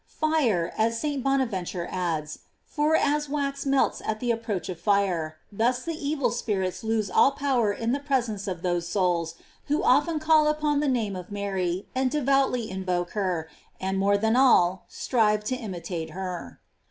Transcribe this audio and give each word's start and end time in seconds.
f 0.07 0.13
Fire, 0.17 0.73
as 0.79 0.99
St. 0.99 1.21
Bonaventure 1.23 1.87
adds, 1.91 2.39
for 2.65 2.95
as 2.95 3.29
wax 3.29 3.67
melts 3.67 4.01
at 4.03 4.19
the 4.19 4.31
approach 4.31 4.67
of 4.67 4.79
fire, 4.81 5.37
thus 5.51 5.83
the 5.85 5.93
evil 5.93 6.31
spirits 6.31 6.83
lose 6.83 7.11
all 7.11 7.33
power 7.33 7.71
in 7.71 7.91
the 7.91 7.99
presence 7.99 8.47
of 8.47 8.63
those 8.63 8.87
souls 8.87 9.35
who 9.67 9.83
often 9.83 10.17
call 10.17 10.47
upon 10.47 10.79
the 10.79 10.87
name 10.87 11.15
of 11.15 11.31
Mary, 11.31 11.87
and 11.93 12.09
devoutly 12.09 12.67
invoke 12.67 13.11
her, 13.11 13.47
and 13.79 13.99
more 13.99 14.17
than 14.17 14.35
all, 14.35 14.85
strive 14.87 15.43
to 15.43 15.55
imitate 15.55 16.09
her. 16.09 16.59